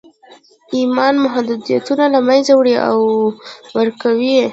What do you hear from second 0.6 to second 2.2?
ایمان محدودیتونه له